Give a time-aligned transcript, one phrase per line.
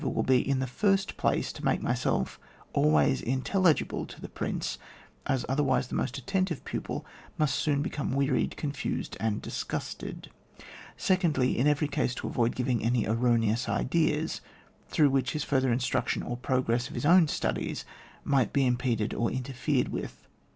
[0.01, 2.39] Tactics, or the will be, in the first place, to make myself
[2.73, 4.79] always intelligible to the Prince,
[5.27, 7.05] as other wise the most attentive pupil
[7.37, 10.31] must soon become wearied, confused and disgusted;
[10.97, 14.41] secondly, in every case to avoid giving any erroneous ideas,
[14.89, 17.85] through which his further instruction or the progress of his own studies
[18.23, 20.27] might be impeded or inter fered with.